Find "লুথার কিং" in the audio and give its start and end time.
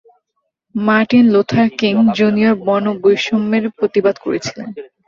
1.33-1.95